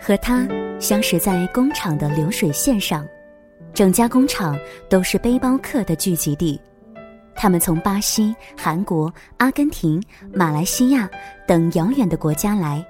[0.00, 0.46] 和他
[0.78, 3.06] 相识在工厂的流水线上，
[3.72, 6.60] 整家工厂都是背包客的聚集地。
[7.34, 11.08] 他们从巴西、韩国、阿根廷、马来西亚
[11.46, 12.86] 等遥远的国家来，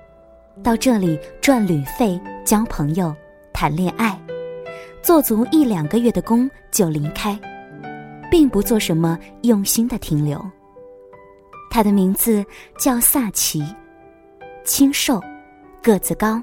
[0.62, 3.14] 到这里赚旅费、交朋友、
[3.52, 4.20] 谈恋爱，
[5.02, 7.38] 做足一两个月的工就离开，
[8.30, 10.40] 并不做什么用心的停留。
[11.70, 12.44] 他的名字
[12.78, 13.64] 叫萨奇，
[14.64, 15.20] 清瘦，
[15.82, 16.43] 个子高，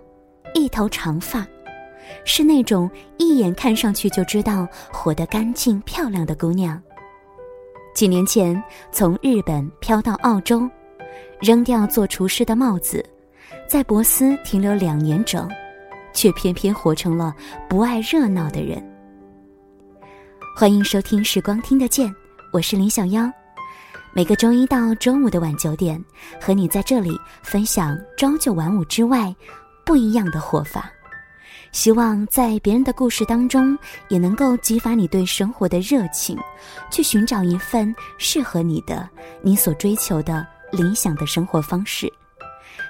[0.54, 1.46] 一头长发，
[2.24, 6.82] 是那种一眼看上去就知道活得干净漂亮的姑娘。
[7.96, 10.70] 几年前从日本飘到澳洲，
[11.40, 13.04] 扔掉做厨师的帽子，
[13.68, 15.50] 在博斯停留两年整，
[16.14, 17.34] 却偏偏活成了
[17.68, 18.82] 不爱热闹的人。
[20.56, 22.08] 欢迎收听《时光听得见》，
[22.54, 23.28] 我是林小妖，
[24.14, 26.04] 每个周一到周五的晚九点，
[26.40, 29.34] 和你在这里分享朝九晚五之外
[29.86, 30.92] 不一样的活法。
[31.72, 33.78] 希望在别人的故事当中，
[34.10, 36.38] 也能够激发你对生活的热情，
[36.92, 39.10] 去寻找一份适合你的、
[39.42, 42.12] 你所追求的理想的生活方式。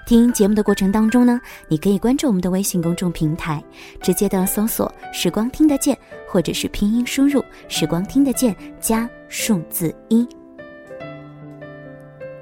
[0.08, 3.64] 听节目的过程当中呢，你可以关注我们的微信公众平台，
[4.02, 5.96] 直接的搜索“时光听得见”，
[6.28, 10.28] 或者是拼音输入“时光听得见”加数字一。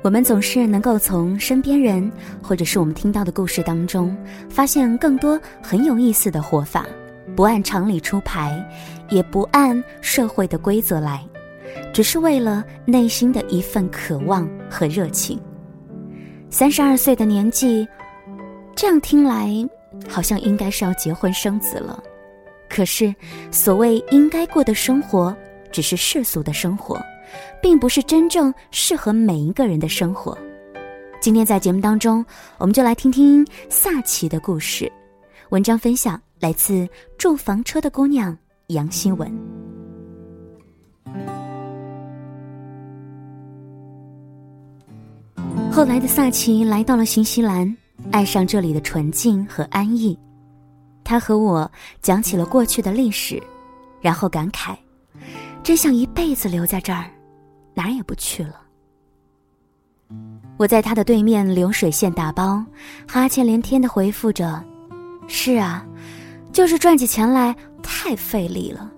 [0.01, 2.09] 我们总是能够从身边人，
[2.41, 4.15] 或者是我们听到的故事当中，
[4.49, 6.85] 发现更多很有意思的活法，
[7.35, 8.65] 不按常理出牌，
[9.09, 11.21] 也不按社会的规则来，
[11.93, 15.37] 只是为了内心的一份渴望和热情。
[16.49, 17.85] 三十二岁的年纪，
[18.75, 19.53] 这样听来，
[20.07, 22.01] 好像应该是要结婚生子了。
[22.69, 23.13] 可是，
[23.51, 25.35] 所谓应该过的生活，
[25.73, 26.97] 只是世俗的生活。
[27.61, 30.37] 并不是真正适合每一个人的生活。
[31.21, 32.25] 今天在节目当中，
[32.57, 34.91] 我们就来听听萨奇的故事。
[35.49, 36.87] 文章分享来自
[37.17, 38.37] 住房车的姑娘
[38.67, 39.29] 杨新文。
[45.71, 47.75] 后来的萨奇来到了新西兰，
[48.11, 50.17] 爱上这里的纯净和安逸。
[51.03, 51.69] 他和我
[52.01, 53.41] 讲起了过去的历史，
[53.99, 54.75] 然后感慨：
[55.63, 57.05] 真想一辈子留在这儿。
[57.79, 58.55] 哪儿也不去了。
[60.57, 62.61] 我在他的对面流水线打包，
[63.07, 64.61] 哈欠连天的回复着
[65.29, 65.87] ：“是啊，
[66.51, 68.91] 就是赚起钱来太费力了。”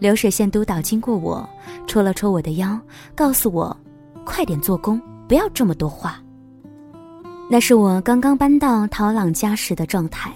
[0.00, 1.46] 流水线督导经过我，
[1.86, 2.80] 戳了戳我的腰，
[3.14, 3.76] 告诉我
[4.24, 4.98] ：“快点做工，
[5.28, 6.18] 不要这么多话。”
[7.50, 10.32] 那是我刚刚搬到陶朗家时的状态，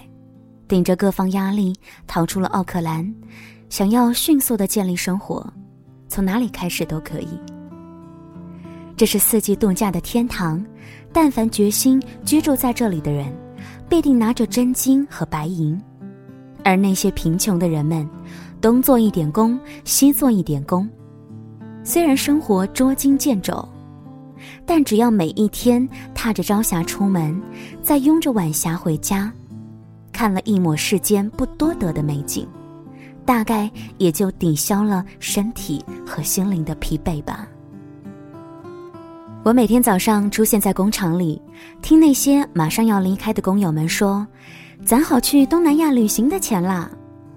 [0.67, 1.75] 顶着各方压力
[2.05, 3.11] 逃出了奥克兰，
[3.69, 5.51] 想要迅速的建立生活。
[6.11, 7.39] 从哪里开始都可以。
[8.97, 10.61] 这是四季度假的天堂，
[11.13, 13.33] 但凡决心居住在这里的人，
[13.87, 15.81] 必定拿着真金和白银。
[16.65, 18.05] 而那些贫穷的人们，
[18.59, 20.87] 东做一点工，西做一点工。
[21.81, 23.65] 虽然生活捉襟见肘，
[24.65, 27.41] 但只要每一天踏着朝霞出门，
[27.81, 29.31] 再拥着晚霞回家，
[30.11, 32.45] 看了一抹世间不多得的美景。
[33.25, 37.47] 大概也就抵消了身体和心灵的疲惫吧。
[39.43, 41.41] 我每天早上出现在工厂里，
[41.81, 44.25] 听那些马上要离开的工友们说
[44.85, 46.89] ：“攒好去东南亚旅行的钱啦，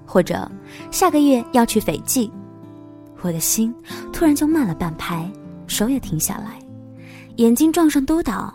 [0.04, 0.50] 或者
[0.90, 2.30] 下个月要去斐济。”
[3.22, 3.74] 我的心
[4.12, 5.26] 突然就慢了半拍，
[5.66, 6.58] 手也停下来，
[7.36, 8.52] 眼睛撞上督导，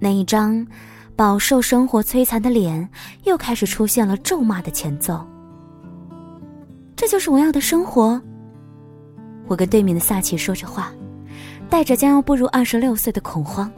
[0.00, 0.66] 那一张
[1.14, 2.88] 饱受生活摧残的脸
[3.24, 5.22] 又开始出现了咒骂的前奏。
[6.96, 8.20] 这就是我要的生活。
[9.46, 10.90] 我跟对面的萨奇说着话，
[11.68, 13.70] 带着将要步入二十六岁的恐慌。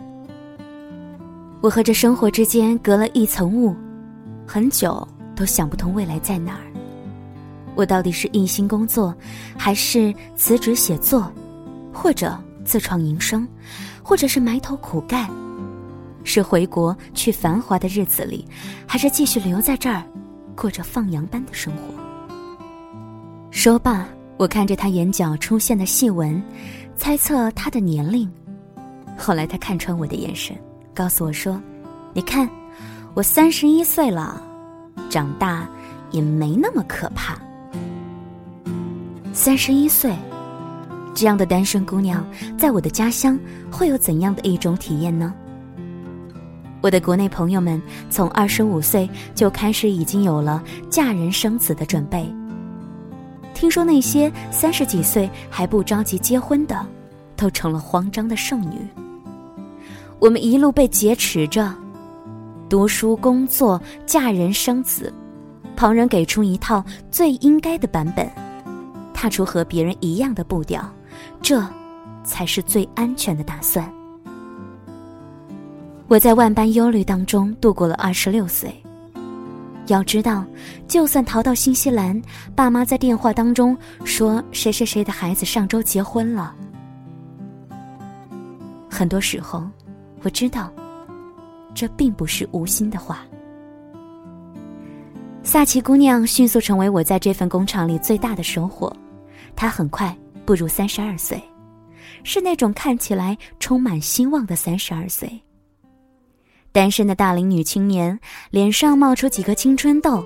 [1.60, 3.74] 我和这生活之间隔了一层雾，
[4.46, 6.62] 很久都想不通未来在哪儿。
[7.74, 9.14] 我到底是一心工作，
[9.56, 11.30] 还是辞职写作，
[11.92, 13.46] 或者自创营生，
[14.02, 15.28] 或者是埋头苦干？
[16.22, 18.46] 是回国去繁华的日子里，
[18.86, 20.02] 还是继续留在这儿，
[20.54, 22.07] 过着放羊般的生活？
[23.50, 24.06] 说罢，
[24.36, 26.40] 我看着他眼角出现的细纹，
[26.96, 28.30] 猜测他的年龄。
[29.16, 30.56] 后来他看穿我的眼神，
[30.94, 31.60] 告诉我说
[32.14, 32.48] ：“你看，
[33.14, 34.40] 我三十一岁了，
[35.10, 35.68] 长大
[36.12, 37.36] 也没那么可怕。”
[39.32, 40.14] 三十一岁，
[41.14, 42.24] 这样的单身姑娘，
[42.56, 43.36] 在我的家乡
[43.72, 45.34] 会有怎样的一种体验呢？
[46.80, 52.32] 我的国内朋友们从二十五岁就开始已经有了嫁人生子的准备。
[53.58, 56.86] 听说那些三十几岁还不着急结婚的，
[57.34, 58.78] 都成了慌张的剩女。
[60.20, 61.74] 我们一路被劫持着，
[62.68, 65.12] 读书、工作、嫁人、生子，
[65.74, 68.30] 旁人给出一套最应该的版本，
[69.12, 70.88] 踏出和别人一样的步调，
[71.42, 71.60] 这
[72.22, 73.92] 才是最安全的打算。
[76.06, 78.72] 我在万般忧虑当中度过了二十六岁。
[79.88, 80.44] 要知道，
[80.86, 82.20] 就算逃到新西兰，
[82.54, 86.54] 爸妈在电话当中说谁谁谁的孩子上周结婚了，
[88.88, 89.68] 很多时候。
[90.22, 90.72] 我知道，
[91.72, 93.20] 这并不是无心的话。
[95.44, 98.92] 萨奇姑娘迅速成为我在这份工厂里最大的收获。
[99.54, 100.14] 她很快
[100.44, 101.40] 步入三十二岁，
[102.24, 105.40] 是那种看起来充满希望的三十二岁。
[106.70, 108.18] 单身的大龄女青年，
[108.50, 110.24] 脸上冒出几颗青春痘，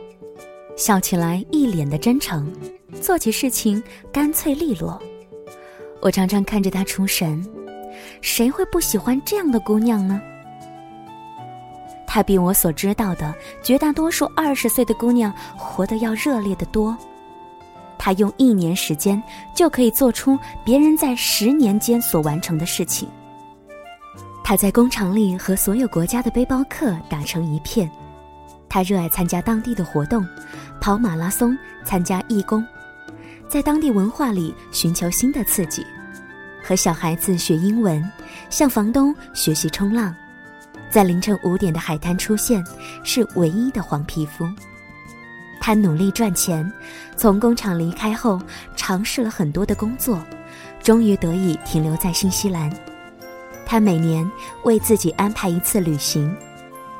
[0.76, 2.52] 笑起来一脸的真诚，
[3.00, 5.00] 做起事情干脆利落。
[6.00, 7.44] 我常常看着她出神。
[8.20, 10.20] 谁会不喜欢这样的姑娘呢？
[12.06, 16.96] 她比我所知道的绝大多数二十岁的姑娘活得要热烈的多。
[17.98, 19.22] 她用一年时间
[19.54, 23.08] 就可以做出别人在十年间所完成的事情。
[24.44, 27.90] 他在工厂里和所有国家的背包客打成一片。
[28.68, 30.26] 他热爱参加当地的活动，
[30.80, 32.66] 跑马拉松，参加义工，
[33.48, 35.86] 在当地文化里寻求新的刺激。
[36.64, 38.02] 和小孩子学英文，
[38.48, 40.14] 向房东学习冲浪，
[40.90, 42.64] 在凌晨五点的海滩出现，
[43.04, 44.48] 是唯一的黄皮肤。
[45.60, 46.70] 他努力赚钱，
[47.16, 48.40] 从工厂离开后，
[48.74, 50.18] 尝试了很多的工作，
[50.82, 52.72] 终于得以停留在新西兰。
[53.72, 54.30] 他每年
[54.64, 56.30] 为自己安排一次旅行，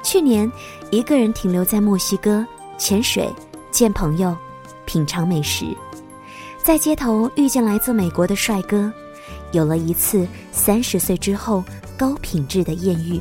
[0.03, 0.51] 去年
[0.91, 2.47] 一个人停留在墨西哥
[2.79, 3.31] 潜水、
[3.71, 4.35] 见朋友、
[4.87, 5.67] 品尝美食，
[6.65, 8.91] 在街头遇见来自美国的帅哥。
[9.51, 11.63] 有了一次三十岁之后
[11.95, 13.21] 高品质的艳遇，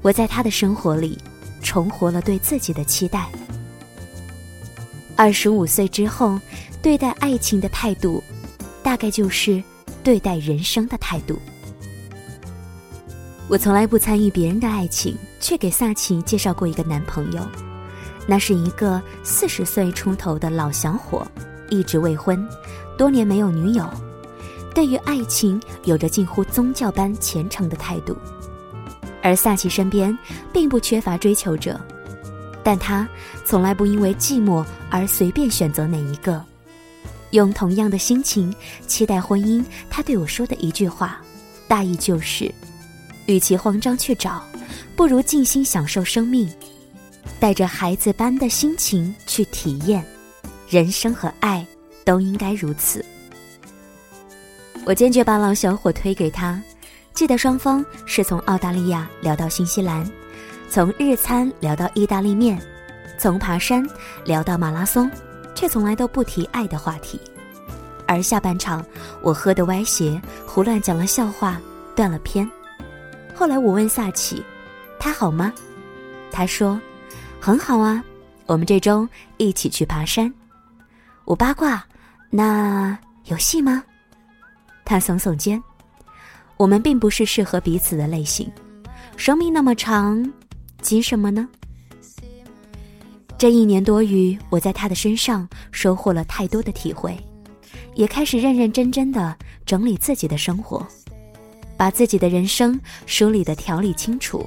[0.00, 1.18] 我在他的生活里
[1.62, 3.28] 重活了对自己的期待。
[5.16, 6.40] 二十五岁之后，
[6.80, 8.24] 对待爱情的态度，
[8.82, 9.62] 大概就是
[10.02, 11.38] 对待人生的态度。
[13.50, 17.44] 我从来不参与别人的爱情，却给萨奇介绍过一个男朋友，
[18.24, 21.26] 那是一个四十岁出头的老小伙，
[21.68, 22.48] 一直未婚，
[22.96, 23.84] 多年没有女友。
[24.72, 28.16] 对于爱情有着近乎宗教般虔诚的态度，
[29.20, 30.16] 而萨奇身边
[30.52, 31.78] 并不缺乏追求者，
[32.62, 33.06] 但他
[33.44, 36.40] 从来不因为寂寞而随便选择哪一个。
[37.32, 38.54] 用同样的心情
[38.86, 41.20] 期待婚姻，他对我说的一句话，
[41.66, 42.48] 大意就是：
[43.26, 44.42] 与其慌张去找，
[44.96, 46.52] 不如静心享受生命，
[47.38, 50.04] 带着孩子般的心情去体验，
[50.68, 51.66] 人生和爱
[52.04, 53.04] 都应该如此。
[54.84, 56.60] 我坚决把老小伙推给他，
[57.14, 60.10] 记得双方是从澳大利亚聊到新西兰，
[60.68, 62.60] 从日餐聊到意大利面，
[63.18, 63.86] 从爬山
[64.24, 65.10] 聊到马拉松，
[65.54, 67.20] 却从来都不提爱的话题。
[68.06, 68.84] 而下半场，
[69.22, 71.60] 我喝得歪斜，胡乱讲了笑话，
[71.94, 72.50] 断了片。
[73.40, 74.44] 后来我问萨奇，
[74.98, 75.50] 他好吗？
[76.30, 76.78] 他说，
[77.40, 78.04] 很好啊，
[78.44, 79.08] 我们这周
[79.38, 80.30] 一起去爬山。
[81.24, 81.82] 我八卦，
[82.28, 83.82] 那有戏吗？
[84.84, 85.58] 他耸耸肩，
[86.58, 88.46] 我们并不是适合彼此的类型。
[89.16, 90.22] 生命那么长，
[90.82, 91.48] 急什么呢？
[93.38, 97.18] 这一年多余，我在他的身上收获了太多的体会，
[97.94, 100.86] 也开始认认真真的整理自己的生活，
[101.80, 104.46] 把自己的人生梳理的条理清楚，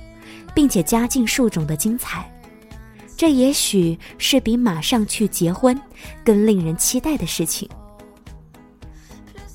[0.54, 2.32] 并且加进数种的精彩。
[3.18, 5.76] 这也许是比马上去结婚
[6.24, 7.68] 更令人期待的事情。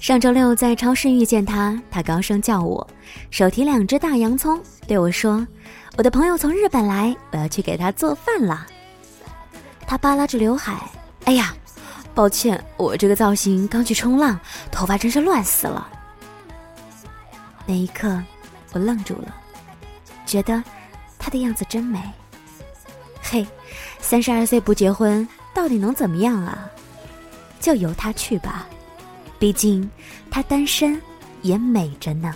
[0.01, 2.85] 上周六在超市遇见他，他高声叫我，
[3.31, 5.47] 手提两只大洋葱，对我说
[5.97, 8.67] ：“我的朋友从日本来，我要去给他做饭了。”
[9.87, 10.91] 他扒拉着刘海，
[11.27, 11.55] 哎呀，
[12.13, 14.37] 抱歉，我这个造型刚去冲浪，
[14.73, 15.89] 头发真是乱死了。
[17.69, 18.19] 那一刻
[18.73, 19.35] 我愣住了
[20.25, 20.65] 觉得
[21.19, 22.01] 她的样子真美。
[23.23, 23.47] 嘿
[24.01, 26.67] 三十二岁不结婚到底能怎么样啊？
[27.61, 28.67] 就由她去吧
[29.39, 29.89] 毕竟
[30.31, 30.99] 她单身
[31.43, 32.35] 也美着呢。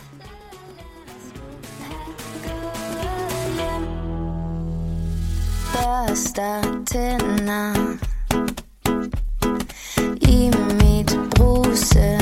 [6.14, 7.72] Starting now
[10.20, 12.21] immit possession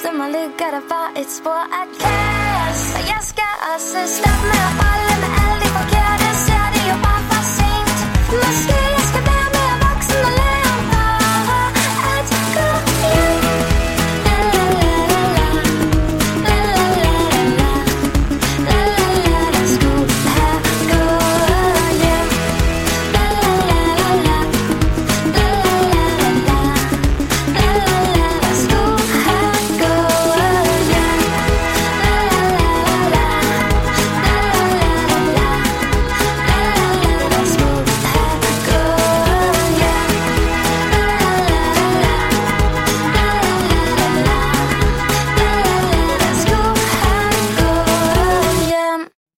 [0.00, 2.82] Efter mig ligger der bare et spor af kaos.
[2.96, 5.09] Og jeg skal også stoppe med at holde